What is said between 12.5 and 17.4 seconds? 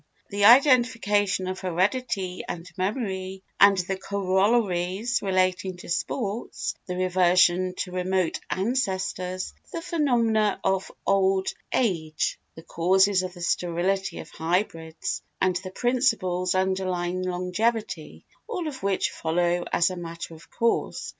the causes of the sterility of hybrids and the principles underlying